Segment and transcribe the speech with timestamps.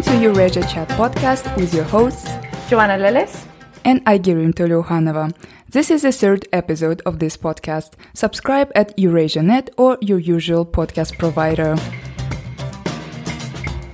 [0.00, 2.24] Welcome to Eurasia Chat podcast with your hosts
[2.70, 3.44] Joanna Lillis
[3.84, 5.36] and Aigerim Toleukhanova.
[5.68, 8.00] This is the third episode of this podcast.
[8.14, 11.76] Subscribe at EurasiaNet or your usual podcast provider.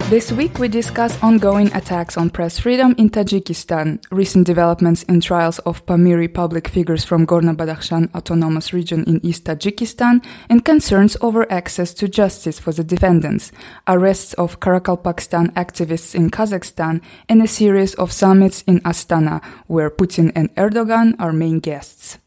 [0.09, 5.59] This week we discuss ongoing attacks on press freedom in Tajikistan, recent developments in trials
[5.67, 11.93] of Pamiri public figures from Gorno-Badakhshan autonomous region in East Tajikistan, and concerns over access
[11.95, 13.51] to justice for the defendants,
[13.89, 20.31] arrests of Karakalpakstan activists in Kazakhstan, and a series of summits in Astana, where Putin
[20.37, 22.19] and Erdogan are main guests.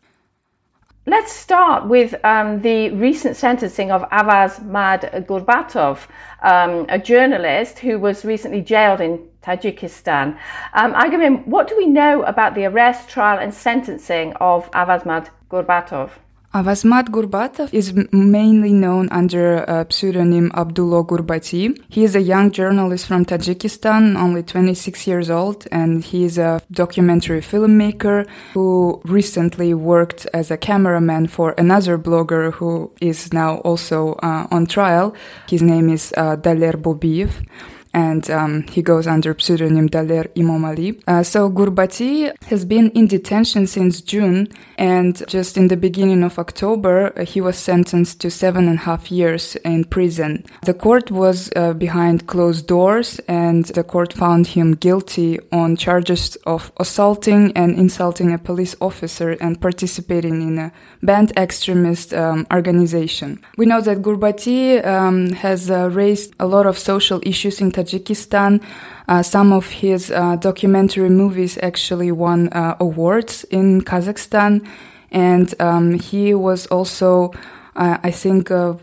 [1.09, 6.05] Let's start with um, the recent sentencing of Avaz Mad Gurbatov,
[6.43, 10.37] um, a journalist who was recently jailed in Tajikistan.
[10.75, 15.31] Um, Aigerim, what do we know about the arrest, trial, and sentencing of Avaz Mad
[15.49, 16.11] Gurbatov?
[16.52, 21.80] Avazmat Gurbatov is mainly known under uh, pseudonym Abdullah Gurbati.
[21.89, 26.59] He is a young journalist from Tajikistan, only 26 years old, and he is a
[26.72, 34.13] documentary filmmaker who recently worked as a cameraman for another blogger who is now also
[34.23, 35.13] uh, on trial.
[35.47, 37.45] His name is uh, Daler Bobiev
[37.93, 41.01] and um, he goes under pseudonym Daler Imomali.
[41.07, 46.37] Uh, so Gurbati has been in detention since June, and just in the beginning of
[46.37, 50.43] October, uh, he was sentenced to seven and a half years in prison.
[50.63, 56.35] The court was uh, behind closed doors, and the court found him guilty on charges
[56.45, 63.39] of assaulting and insulting a police officer and participating in a banned extremist um, organization.
[63.57, 68.61] We know that Gurbati um, has uh, raised a lot of social issues in Tajikistan.
[69.08, 74.67] Uh, some of his uh, documentary movies actually won uh, awards in Kazakhstan,
[75.11, 77.31] and um, he was also,
[77.75, 78.75] uh, I think, uh,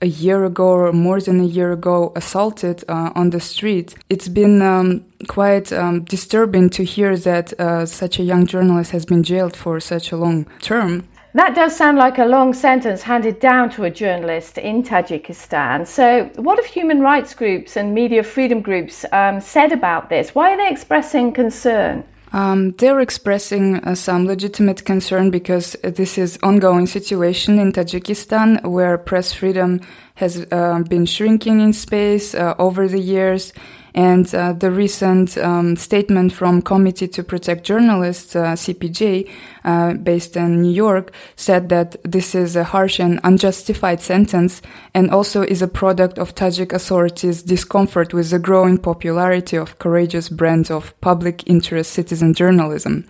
[0.00, 3.96] a year ago or more than a year ago assaulted uh, on the street.
[4.08, 7.52] It's been um, quite um, disturbing to hear that
[7.88, 11.02] such a young journalist has been jailed for such a long term.
[11.38, 15.86] That does sound like a long sentence handed down to a journalist in Tajikistan.
[15.86, 20.34] So, what have human rights groups and media freedom groups um, said about this?
[20.34, 22.02] Why are they expressing concern?
[22.32, 28.98] Um, they're expressing uh, some legitimate concern because this is ongoing situation in Tajikistan where
[28.98, 29.80] press freedom
[30.16, 33.52] has uh, been shrinking in space uh, over the years
[33.98, 39.28] and uh, the recent um, statement from Committee to Protect Journalists, uh, CPJ,
[39.64, 44.62] uh, based in New York, said that this is a harsh and unjustified sentence
[44.94, 50.28] and also is a product of Tajik authorities' discomfort with the growing popularity of courageous
[50.28, 53.04] brands of public interest citizen journalism.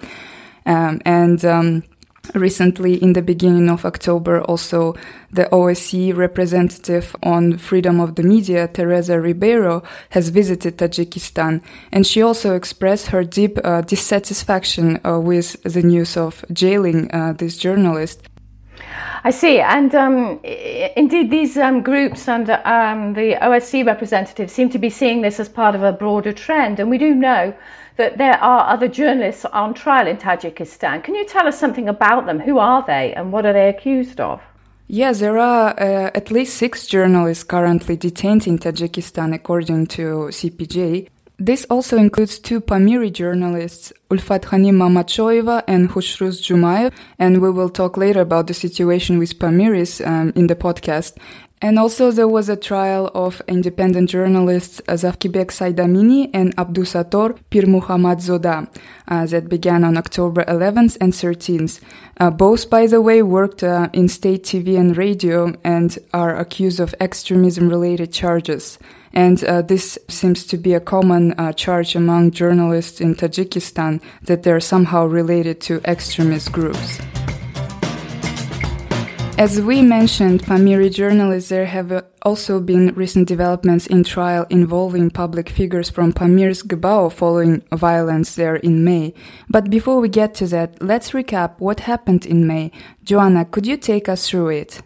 [0.65, 1.83] Um, and um,
[2.35, 4.95] Recently, in the beginning of October, also
[5.31, 12.21] the OSCE representative on freedom of the media, Teresa Ribeiro, has visited Tajikistan, and she
[12.21, 18.29] also expressed her deep uh, dissatisfaction uh, with the news of jailing uh, this journalist.
[19.25, 24.79] I see, and um, indeed, these um, groups and um, the OSCE representatives seem to
[24.79, 27.55] be seeing this as part of a broader trend, and we do know
[27.99, 31.05] that there are other journalists on trial in Tajikistan.
[31.05, 32.39] Can you tell us something about them?
[32.39, 34.41] Who are they and what are they accused of?
[34.87, 41.09] Yes, there are uh, at least six journalists currently detained in Tajikistan, according to CPJ.
[41.41, 47.69] This also includes two Pamiri journalists, Ulfat Hanim Mamatchoeva and Khushruz Jumayev, and we will
[47.69, 51.17] talk later about the situation with Pamiris um, in the podcast.
[51.61, 58.19] And also there was a trial of independent journalists Zavkibek Saidamini and Abdusator Pir Muhammad
[58.19, 58.69] Zoda
[59.09, 61.81] uh, that began on October 11th and 13th.
[62.21, 66.79] Uh, both, by the way, worked uh, in state TV and radio and are accused
[66.79, 68.79] of extremism-related charges.
[69.13, 74.45] And uh, this seems to be a common uh, charge among journalists in Tajikistan that
[74.45, 77.01] they're somehow related to extremist groups.
[79.39, 85.11] As we mentioned, Pamiri journalists, there have uh, also been recent developments in trial involving
[85.11, 89.15] public figures from Pamir's Gbao following violence there in May.
[89.49, 92.73] But before we get to that, let's recap what happened in May.
[93.05, 94.83] Joanna, could you take us through it?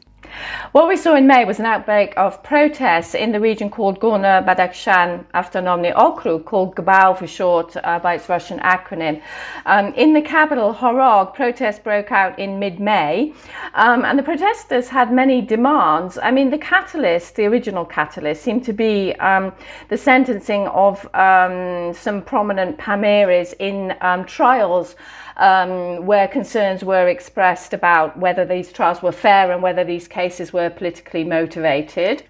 [0.72, 4.42] What we saw in May was an outbreak of protests in the region called Gorno
[4.44, 9.20] Badakhshan Autonomny Okrug, called Gbao for short uh, by its Russian acronym.
[9.66, 13.34] Um, in the capital, Horog, protests broke out in mid May,
[13.74, 16.18] um, and the protesters had many demands.
[16.22, 19.52] I mean, the catalyst, the original catalyst, seemed to be um,
[19.88, 24.96] the sentencing of um, some prominent Pamiris in um, trials
[25.36, 30.21] um, where concerns were expressed about whether these trials were fair and whether these cases
[30.52, 32.22] were politically motivated.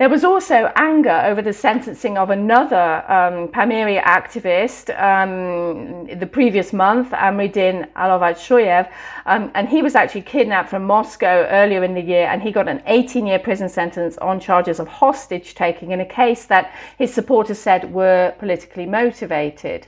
[0.00, 6.72] There was also anger over the sentencing of another um, Pamiri activist um, the previous
[6.72, 8.88] month, Amridin Alovatshoyev,
[9.26, 12.66] um, and he was actually kidnapped from Moscow earlier in the year, and he got
[12.66, 17.58] an 18-year prison sentence on charges of hostage taking in a case that his supporters
[17.58, 19.86] said were politically motivated.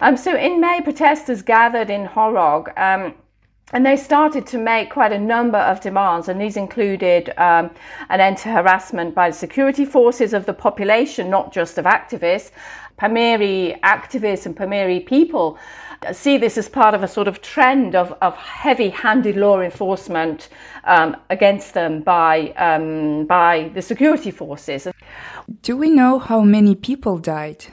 [0.00, 2.72] Um, so in May, protesters gathered in Horog.
[3.72, 7.70] And they started to make quite a number of demands, and these included um,
[8.08, 12.50] an end to harassment by the security forces of the population, not just of activists.
[12.98, 15.58] Pamiri activists and Pamiri people
[16.12, 20.48] see this as part of a sort of trend of, of heavy handed law enforcement
[20.84, 24.88] um, against them by, um, by the security forces.
[25.62, 27.66] Do we know how many people died?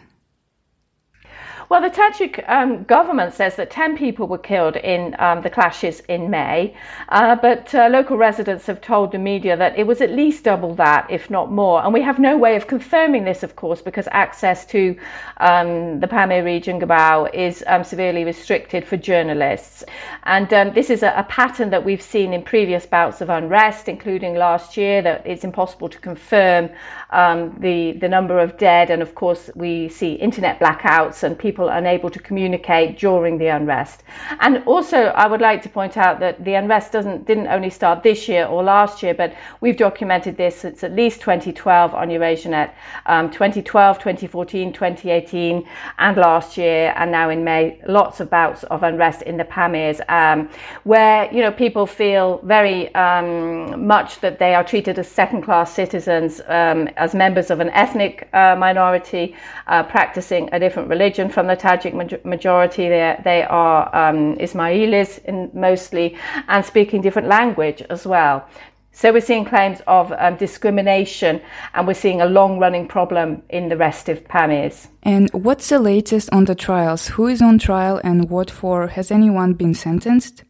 [1.68, 6.00] Well, the Tajik um, government says that 10 people were killed in um, the clashes
[6.02, 6.76] in May,
[7.10, 10.76] uh, but uh, local residents have told the media that it was at least double
[10.76, 11.84] that, if not more.
[11.84, 14.96] And we have no way of confirming this, of course, because access to
[15.38, 19.84] um, the Pamir region, Gabao, is um, severely restricted for journalists.
[20.24, 23.90] And um, this is a, a, pattern that we've seen in previous bouts of unrest,
[23.90, 26.70] including last year, that it's impossible to confirm
[27.10, 28.90] um, the, the number of dead.
[28.92, 33.48] And of course, we see internet blackouts and people people unable to communicate during the
[33.48, 34.04] unrest.
[34.42, 38.04] And also, I would like to point out that the unrest doesn't didn't only start
[38.04, 42.72] this year or last year, but we've documented this since at least 2012 on Eurasianet,
[43.06, 45.66] um, 2012, 2014, 2018,
[45.98, 50.02] and last year, and now in May, lots of bouts of unrest in the Pamirs,
[50.10, 50.50] um,
[50.84, 56.42] where you know people feel very um, much that they are treated as second-class citizens,
[56.48, 59.34] um, as members of an ethnic uh, minority,
[59.68, 62.90] uh, practicing a different religion from from the Tajik majority.
[62.90, 68.48] They, they are um, Ismailis in mostly and speaking different language as well.
[68.92, 71.42] So we're seeing claims of um, discrimination
[71.74, 74.88] and we're seeing a long running problem in the rest of Pamirs.
[75.04, 77.08] And what's the latest on the trials?
[77.10, 78.88] Who is on trial and what for?
[78.88, 80.44] Has anyone been sentenced?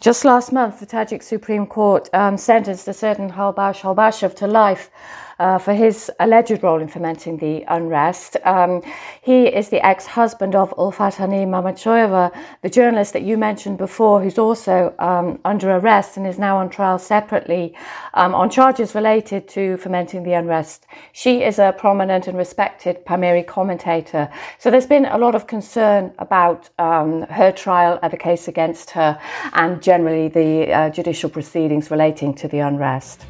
[0.00, 4.90] Just last month, the Tajik Supreme Court um, sentenced a certain Halbash Halbashev to life
[5.38, 8.36] uh, for his alleged role in fomenting the unrest.
[8.44, 8.82] Um,
[9.22, 14.38] he is the ex-husband of Ulfat Hani Mamatchoyeva, the journalist that you mentioned before, who's
[14.38, 17.74] also um, under arrest and is now on trial separately
[18.14, 20.86] um, on charges related to fomenting the unrest.
[21.12, 24.28] She is a prominent and respected Pamiri commentator.
[24.58, 28.90] So there's been a lot of concern about um, her trial and the case against
[28.90, 29.20] her
[29.52, 33.24] and generally the uh, judicial proceedings relating to the unrest.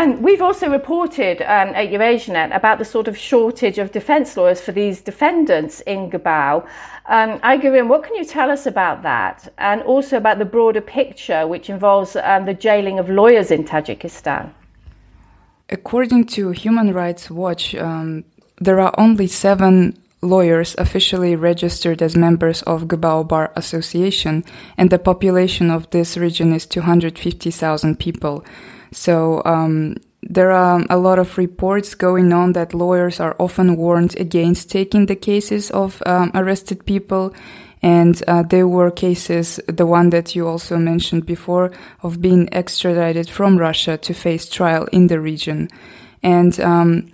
[0.00, 4.58] And we've also reported um, at Eurasianet about the sort of shortage of defence lawyers
[4.58, 6.66] for these defendants in Gabao.
[7.04, 7.38] Um,
[7.86, 9.52] what can you tell us about that?
[9.58, 14.50] And also about the broader picture, which involves um, the jailing of lawyers in Tajikistan?
[15.68, 18.24] According to Human Rights Watch, um,
[18.58, 24.44] there are only seven lawyers officially registered as members of Gabao Bar Association,
[24.78, 28.46] and the population of this region is 250,000 people.
[28.92, 34.18] So um, there are a lot of reports going on that lawyers are often warned
[34.18, 37.34] against taking the cases of um, arrested people.
[37.82, 41.72] And uh, there were cases, the one that you also mentioned before,
[42.02, 45.70] of being extradited from Russia to face trial in the region.
[46.22, 47.10] And um,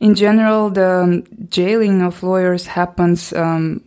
[0.00, 3.80] in general, the jailing of lawyers happens, um,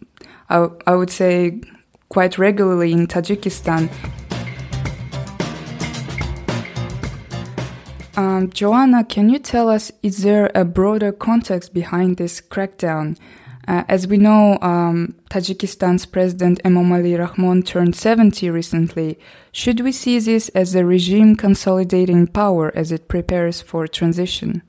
[0.49, 1.59] I, I would say,
[2.07, 3.89] quite regularly in Tajikistan.
[8.17, 13.17] Um, Joanna, can you tell us, is there a broader context behind this crackdown?
[13.67, 19.17] Uh, as we know, um, Tajikistan's President Emomali Rahmon turned 70 recently.
[19.51, 24.61] Should we see this as a regime consolidating power as it prepares for transition?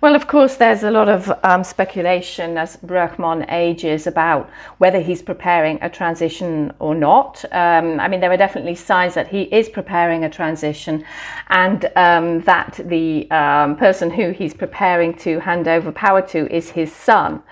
[0.00, 5.22] Well, of course, there's a lot of um, speculation as Rahmon ages about whether he's
[5.22, 7.44] preparing a transition or not.
[7.50, 11.04] Um, I mean, there are definitely signs that he is preparing a transition
[11.48, 16.70] and um, that the um, person who he's preparing to hand over power to is
[16.70, 17.42] his son.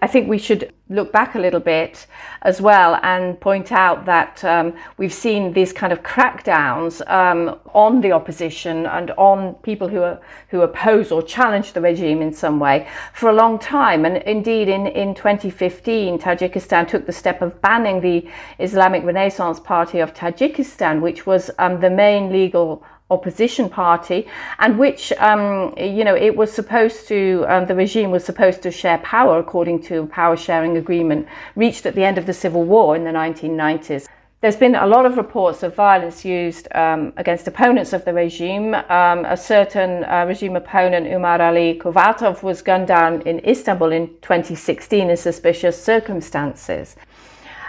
[0.00, 2.06] I think we should look back a little bit
[2.42, 8.00] as well and point out that um, we've seen these kind of crackdowns um, on
[8.00, 12.60] the opposition and on people who are, who oppose or challenge the regime in some
[12.60, 14.04] way for a long time.
[14.04, 20.00] And indeed, in, in 2015, Tajikistan took the step of banning the Islamic Renaissance Party
[20.00, 22.82] of Tajikistan, which was um, the main legal
[23.12, 24.26] opposition party,
[24.58, 28.70] and which, um, you know, it was supposed to, um, the regime was supposed to
[28.70, 32.64] share power according to a power sharing agreement reached at the end of the Civil
[32.64, 34.08] War in the 1990s.
[34.42, 38.74] There's been a lot of reports of violence used um, against opponents of the regime.
[38.74, 44.08] Um, a certain uh, regime opponent, Umar Ali Kovatov, was gunned down in Istanbul in
[44.20, 46.96] 2016 in suspicious circumstances.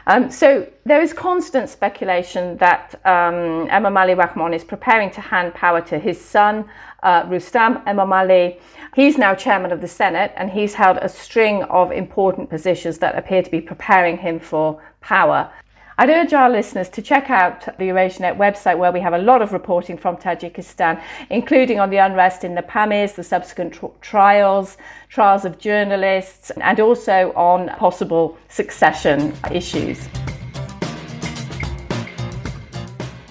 [0.05, 5.79] Um, so there is constant speculation that um, Emomali Rahmon is preparing to hand power
[5.81, 6.65] to his son,
[7.03, 8.59] uh, Rustam Emomali.
[8.95, 13.17] He's now chairman of the Senate and he's held a string of important positions that
[13.17, 15.49] appear to be preparing him for power.
[15.97, 19.43] I'd urge our listeners to check out the Eurasianet website where we have a lot
[19.43, 24.77] of reporting from Tajikistan, including on the unrest in the Pamirs, the subsequent tr- trials,
[25.09, 30.07] trials of journalists, and also on possible succession issues.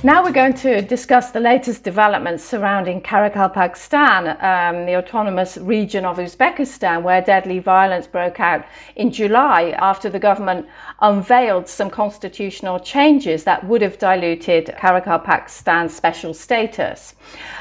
[0.05, 6.17] Now we're going to discuss the latest developments surrounding Karakalpakstan, um, the autonomous region of
[6.17, 8.65] Uzbekistan, where deadly violence broke out
[8.97, 10.67] in July after the government
[11.03, 17.15] unveiled some constitutional changes that would have diluted Karakalpakstan's special status.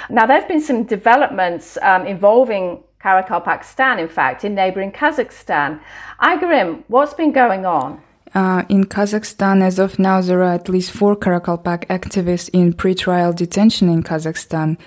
[0.10, 5.80] Now, there have been some developments um, involving Karakalpakstan, in fact, in neighboring Kazakhstan.
[6.20, 8.02] Aigerim, what's been going on?
[8.34, 13.36] Uh, in Kazakhstan, as of now, there are at least four Karakalpak activists in pretrial
[13.36, 14.78] detention in Kazakhstan.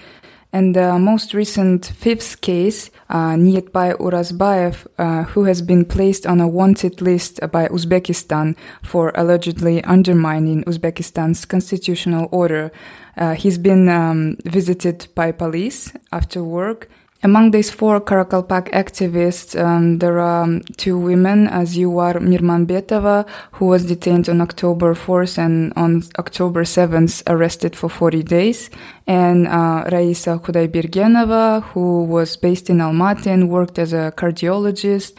[0.50, 6.40] And the most recent fifth case, uh, Nietbay Urazbayev, uh, who has been placed on
[6.40, 12.70] a wanted list by Uzbekistan for allegedly undermining Uzbekistan's constitutional order.
[13.16, 16.88] Uh, he's been um, visited by police after work
[17.24, 24.28] among these four Karakalpak activists, um, there are two women, Aziwar Mirmanbetova, who was detained
[24.28, 28.68] on October 4th and on October 7th arrested for 40 days,
[29.06, 35.14] and uh, Raisa Khudaybirgenova, who was based in Almaty and worked as a cardiologist,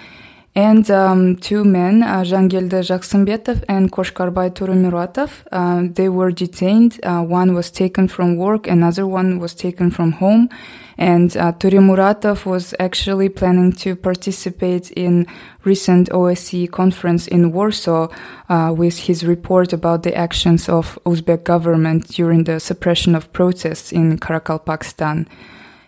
[0.55, 5.43] and um, two men, uh, Jangelde Jaksembetov and Koshkarbay Turumiratov.
[5.51, 6.97] Uh, they were detained.
[7.03, 10.49] Uh, one was taken from work, another one was taken from home.
[10.97, 15.27] And uh, Muratov was actually planning to participate in
[15.65, 18.07] recent OSCE conference in Warsaw
[18.47, 23.91] uh, with his report about the actions of Uzbek government during the suppression of protests
[23.91, 25.27] in Karakalpakstan.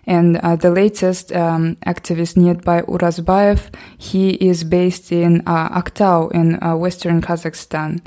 [0.08, 6.58] And uh, the latest um, activist Nietbay Urazbayev, he is based in uh, Aktau in
[6.64, 8.02] uh, western Kazakhstan.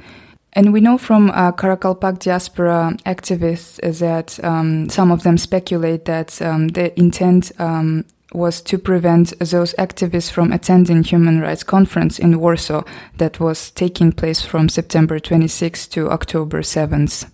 [0.54, 6.42] And we know from uh, Karakalpak diaspora activists that um, some of them speculate that
[6.42, 12.40] um, the intent um, was to prevent those activists from attending human rights conference in
[12.40, 12.82] Warsaw
[13.18, 17.30] that was taking place from September 26 to October 7th.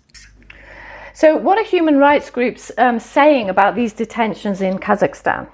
[1.17, 5.49] So, what are human rights groups um, saying about these detentions in Kazakhstan?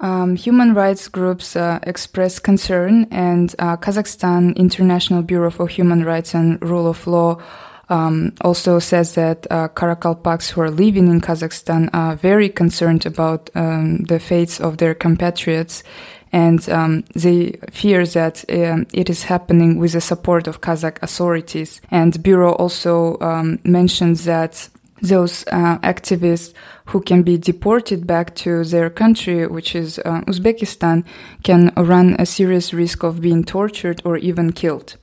[0.00, 6.34] Um, human rights groups uh, express concern, and uh, Kazakhstan International Bureau for Human Rights
[6.34, 7.40] and Rule of Law
[7.88, 13.48] um, also says that uh, Karakalpaks who are living in Kazakhstan are very concerned about
[13.54, 15.84] um, the fates of their compatriots,
[16.32, 21.80] and um, they fear that um, it is happening with the support of Kazakh authorities.
[21.90, 24.68] And Bureau also um, mentions that
[25.02, 26.54] those uh, activists
[26.86, 31.04] who can be deported back to their country, which is uh, Uzbekistan,
[31.42, 34.96] can run a serious risk of being tortured or even killed.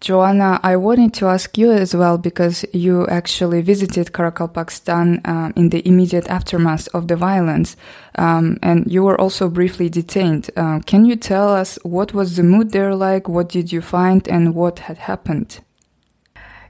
[0.00, 5.68] Joanna, I wanted to ask you as well because you actually visited Karakalpakstan uh, in
[5.68, 7.76] the immediate aftermath of the violence,
[8.14, 10.48] um, and you were also briefly detained.
[10.56, 13.28] Uh, can you tell us what was the mood there like?
[13.28, 15.60] What did you find, and what had happened?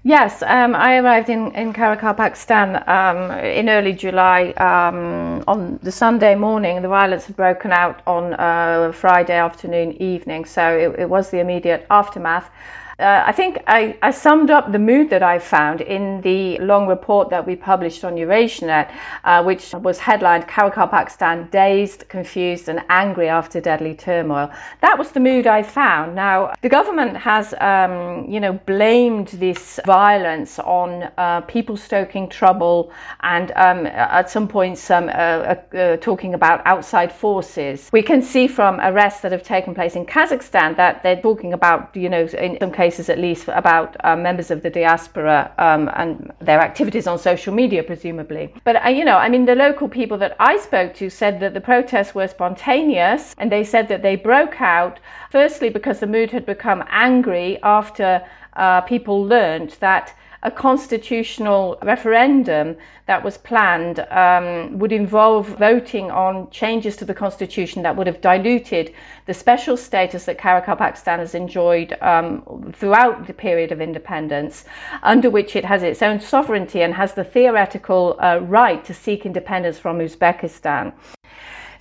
[0.03, 4.51] Yes, um, I arrived in, in Karakalpakstan um, in early July.
[4.57, 10.47] Um, on the Sunday morning, the violence had broken out on uh, Friday afternoon, evening,
[10.47, 12.51] so it, it was the immediate aftermath
[13.01, 16.87] uh, I think I, I, summed up the mood that I found in the long
[16.87, 18.93] report that we published on Eurasianet,
[19.25, 24.51] uh, which was headlined Karakalpakstan Dazed, Confused and Angry After Deadly Turmoil.
[24.83, 26.15] That was the mood I found.
[26.15, 32.93] Now, the government has, um, you know, blamed this violence on uh, people stoking trouble
[33.23, 37.89] and um, at some points um, uh, uh, uh, talking about outside forces.
[37.93, 41.97] We can see from arrests that have taken place in Kazakhstan that they're talking about,
[41.97, 45.89] you know, in some cases, cases at least about um, members of the diaspora um,
[45.95, 48.53] and their activities on social media, presumably.
[48.65, 51.55] But, uh, you know, I mean, the local people that I spoke to said that
[51.55, 54.99] the protests were spontaneous and they said that they broke out,
[55.31, 58.09] firstly, because the mood had become angry after
[58.55, 66.49] uh, people learned that a constitutional referendum that was planned um, would involve voting on
[66.51, 68.95] changes to the constitution that would have diluted
[69.27, 74.65] the special status that Karakalpakstan has enjoyed um, throughout the period of independence,
[75.03, 79.27] under which it has its own sovereignty and has the theoretical uh, right to seek
[79.27, 80.93] independence from Uzbekistan.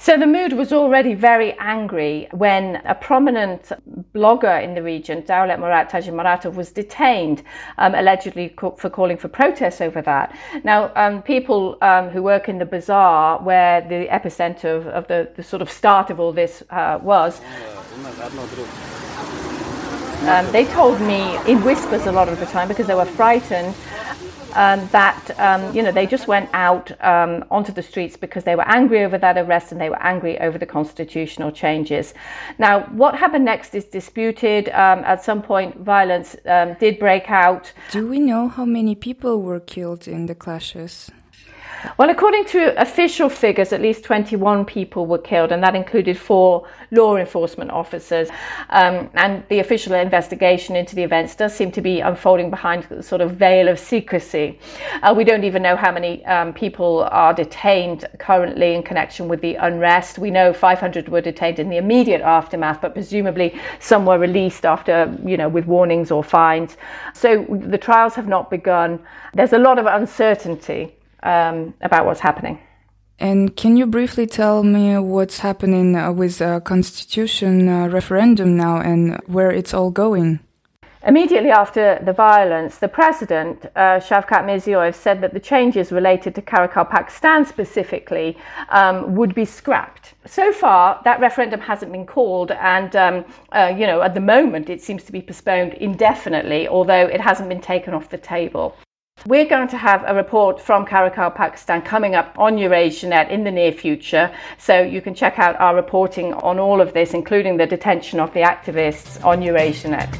[0.01, 3.73] So the mood was already very angry when a prominent
[4.15, 7.43] blogger in the region, Daulat Murat Tajimaratov, was detained,
[7.77, 10.33] um, allegedly for calling for protests over that.
[10.63, 15.29] Now, um, people um, who work in the bazaar, where the epicenter of, of the,
[15.35, 17.41] the, sort of start of all this uh, was,
[20.21, 23.75] um, they told me in whispers a lot of the time because they were frightened
[24.53, 28.55] um, that um, you know they just went out um, onto the streets because they
[28.55, 32.13] were angry over that arrest and they were angry over the constitutional changes.
[32.57, 34.69] Now, what happened next is disputed.
[34.69, 37.71] Um, at some point, violence um, did break out.
[37.91, 41.11] Do we know how many people were killed in the clashes?
[41.97, 46.67] Well, according to official figures, at least 21 people were killed, and that included four
[46.91, 48.29] law enforcement officers.
[48.69, 53.01] Um, and the official investigation into the events does seem to be unfolding behind a
[53.01, 54.59] sort of veil of secrecy.
[55.03, 59.39] Uh, we don't even know how many um, people are detained currently in connection with
[59.39, 60.19] the unrest.
[60.19, 65.15] We know 500 were detained in the immediate aftermath, but presumably some were released after,
[65.25, 66.75] you know, with warnings or fines.
[67.13, 68.99] So the trials have not begun.
[69.33, 72.59] There's a lot of uncertainty um, about what's happening.
[73.19, 78.77] And can you briefly tell me what's happening uh, with a constitution uh, referendum now
[78.77, 80.39] and where it's all going?
[81.05, 86.41] Immediately after the violence, the president, uh, Shavkat Mirziyoyev, said that the changes related to
[86.41, 88.37] Karakalpakstan specifically
[88.69, 90.13] um, would be scrapped.
[90.25, 94.69] So far, that referendum hasn't been called, and um, uh, you know, at the moment,
[94.69, 98.75] it seems to be postponed indefinitely, although it hasn't been taken off the table.
[99.25, 103.73] We're going to have a report from Karakalpakstan coming up on EurasiaNet in the near
[103.73, 108.21] future, so you can check out our reporting on all of this, including the detention
[108.21, 110.17] of the activists on EurasiaNet.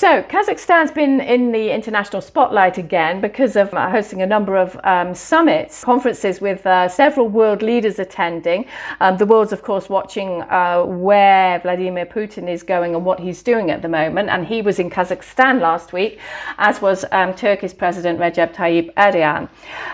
[0.00, 4.80] So, Kazakhstan's been in the international spotlight again because of uh, hosting a number of
[4.82, 8.64] um, summits, conferences with uh, several world leaders attending.
[9.00, 13.42] Um, the world's, of course, watching uh, where Vladimir Putin is going and what he's
[13.42, 14.30] doing at the moment.
[14.30, 16.18] And he was in Kazakhstan last week,
[16.56, 19.50] as was um, Turkey's President Recep Tayyip Erdogan.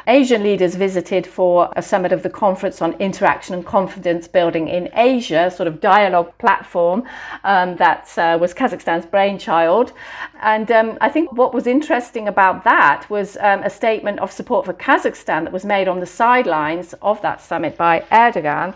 [0.07, 4.89] Asian leaders visited for a summit of the Conference on Interaction and Confidence Building in
[4.95, 7.03] Asia, sort of dialogue platform
[7.43, 9.93] um, that uh, was Kazakhstan's brainchild.
[10.41, 14.67] And um, I think what was interesting about that was um, a statement of support
[14.67, 18.75] for Kazakhstan that was made on the sidelines of that summit by Erdogan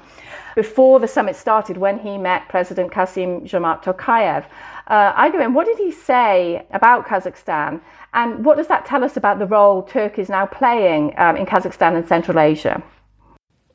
[0.55, 4.45] before the summit started when he met President Kassym-Jomart Tokayev.
[4.87, 7.81] Uh, Aigerim, what did he say about Kazakhstan?
[8.13, 11.47] And what does that tell us about the role Turkey is now playing um, in
[11.47, 12.83] Kazakhstan and Central Asia?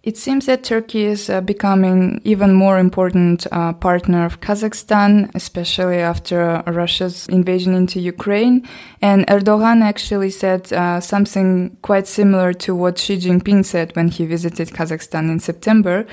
[0.05, 5.97] It seems that Turkey is uh, becoming even more important uh, partner of Kazakhstan, especially
[5.97, 8.67] after Russia's invasion into Ukraine.
[9.01, 14.27] And Erdogan actually said uh, something quite similar to what Xi Jinping said when he
[14.27, 16.05] visited Kazakhstan in September.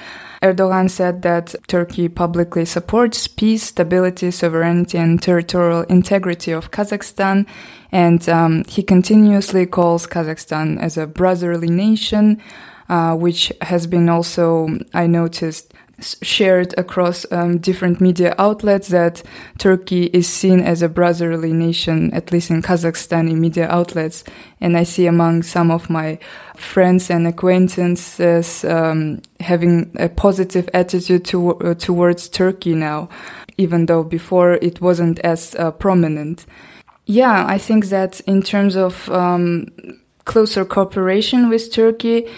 [0.43, 7.47] Erdogan said that Turkey publicly supports peace, stability, sovereignty, and territorial integrity of Kazakhstan.
[7.93, 12.41] And um, he continuously calls Kazakhstan as a brotherly nation.
[12.93, 15.73] Uh, which has been also, I noticed,
[16.21, 19.23] shared across um, different media outlets that
[19.57, 24.25] Turkey is seen as a brotherly nation, at least in Kazakhstani media outlets.
[24.61, 26.19] And I see among some of my
[26.55, 33.09] friends and acquaintances um, having a positive attitude to, uh, towards Turkey now,
[33.57, 36.45] even though before it wasn't as uh, prominent.
[37.07, 39.69] Yeah, I think that in terms of um,
[40.27, 42.29] closer cooperation with Turkey,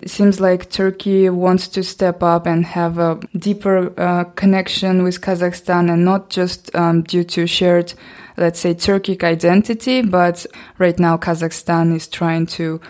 [0.00, 5.20] it seems like Turkey wants to step up and have a deeper uh, connection with
[5.20, 7.94] Kazakhstan and not just um, due to shared,
[8.36, 10.46] let's say, Turkic identity, but
[10.78, 12.80] right now Kazakhstan is trying to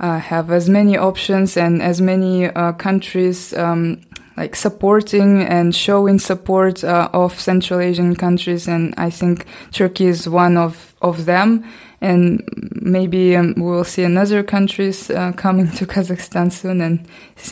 [0.00, 4.00] uh, have as many options and as many uh, countries um,
[4.36, 10.28] like supporting and showing support uh, of Central Asian countries, and I think Turkey is
[10.28, 11.64] one of of them.
[12.00, 12.42] And
[12.74, 17.08] maybe um, we will see another countries uh, coming to Kazakhstan soon and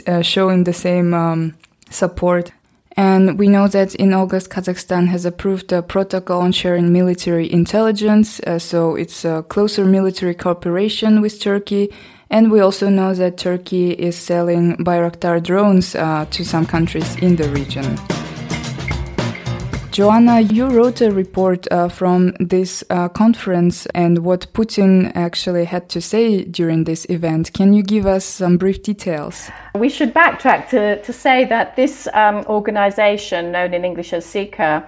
[0.07, 1.55] uh, showing the same um,
[1.90, 2.53] support.
[2.97, 8.38] And we know that in August, Kazakhstan has approved a protocol on sharing military intelligence.
[8.40, 11.92] Uh, so it's a closer military cooperation with Turkey
[12.35, 17.37] and we also know that Turkey is selling Bayraktar drones uh, to some countries in
[17.37, 17.97] the region.
[19.94, 25.88] Joanna, you wrote a report uh, from this uh, conference and what Putin actually had
[25.90, 27.52] to say during this event.
[27.52, 29.48] Can you give us some brief details?
[29.76, 34.85] We should backtrack to, to say that this um, organization, known in English as CICA,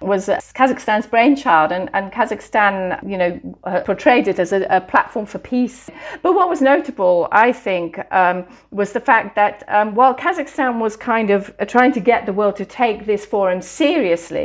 [0.00, 5.26] was Kazakhstan's brainchild, and, and Kazakhstan, you know, uh, portrayed it as a, a, platform
[5.26, 5.90] for peace.
[6.22, 10.96] But what was notable, I think, um, was the fact that um, while Kazakhstan was
[10.96, 14.43] kind of uh, trying to get the world to take this forum seriously,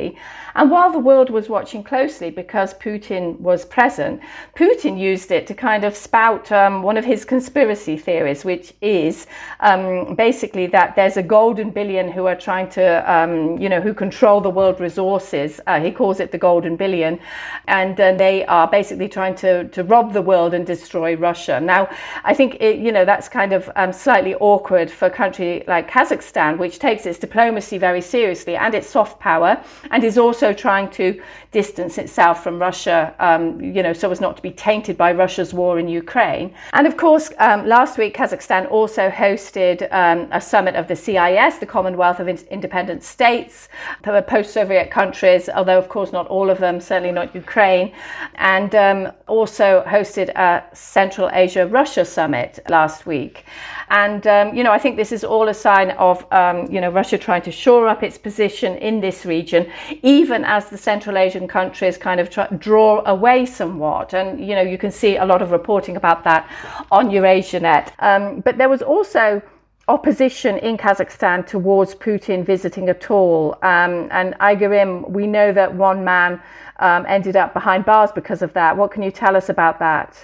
[0.56, 4.22] and while the world was watching closely because Putin was present,
[4.56, 9.28] Putin used it to kind of spout um, one of his conspiracy theories, which is
[9.60, 13.94] um, basically that there's a golden billion who are trying to, um, you know, who
[13.94, 15.62] control the world resources.
[15.68, 17.20] Uh, he calls it the golden billion.
[17.68, 21.60] And uh, they are basically trying to, to rob the world and destroy Russia.
[21.60, 21.90] Now,
[22.24, 25.90] I think, it, you know, that's kind of um, slightly awkward for a country like
[25.90, 30.90] Kazakhstan, which takes its diplomacy very seriously and its soft power and is also trying
[30.92, 31.22] to
[31.52, 35.54] distance itself from Russia, um, you know, so as not to be tainted by Russia's
[35.54, 36.54] war in Ukraine.
[36.74, 41.58] And of course, um, last week, Kazakhstan also hosted um, a summit of the CIS,
[41.58, 43.68] the Commonwealth of Independent States,
[44.04, 47.92] the post Soviet countries, although, of course, not all of them, certainly not Ukraine,
[48.36, 53.46] and um, also hosted a Central Asia Russia summit last week.
[53.90, 56.92] And, um, you know, I think this is all a sign of, um, you know,
[56.92, 61.48] Russia trying to shore up its position in this region, even as the Central Asian
[61.48, 64.14] countries kind of try, draw away somewhat.
[64.14, 66.50] And, you know, you can see a lot of reporting about that
[66.92, 67.92] on EurasiaNet.
[68.00, 69.42] Um, but there was also
[69.88, 73.54] opposition in Kazakhstan towards Putin visiting at all.
[73.64, 76.42] Um, and Aigerim, we know that one man
[76.80, 78.78] um, ended up behind bars because of that.
[78.78, 80.16] What can you tell us about that?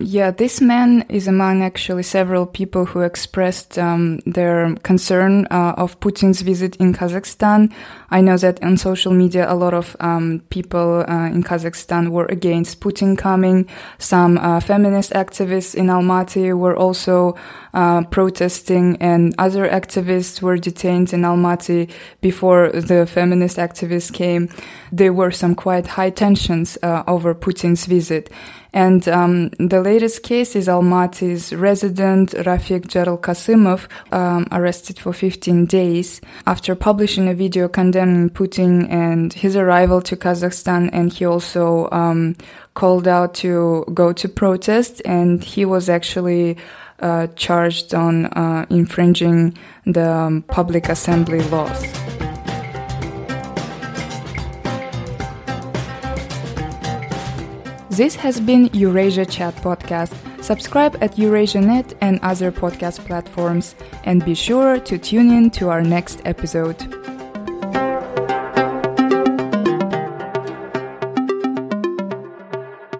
[0.00, 6.00] Yeah, this man is among actually several people who expressed um, their concern uh, of
[6.00, 7.72] Putin's visit in Kazakhstan.
[8.10, 12.26] I know that on social media, a lot of um, people uh, in Kazakhstan were
[12.26, 13.68] against Putin coming.
[13.98, 17.36] Some uh, feminist activists in Almaty were also
[17.72, 21.88] uh, protesting, and other activists were detained in Almaty
[22.20, 24.48] before the feminist activists came.
[24.90, 28.28] There were some quite high tensions uh, over Putin's visit.
[28.74, 35.66] And um, the latest case is Almaty's resident Rafik Jalil Kasimov, um, arrested for 15
[35.66, 40.90] days after publishing a video condemning Putin and his arrival to Kazakhstan.
[40.92, 42.34] And he also um,
[42.74, 46.56] called out to go to protest, and he was actually
[46.98, 49.56] uh, charged on uh, infringing
[49.86, 52.33] the um, public assembly laws.
[57.96, 60.12] This has been Eurasia Chat Podcast.
[60.42, 65.80] Subscribe at EurasiaNet and other podcast platforms, and be sure to tune in to our
[65.80, 67.03] next episode.